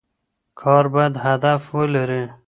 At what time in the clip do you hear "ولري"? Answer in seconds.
1.77-2.23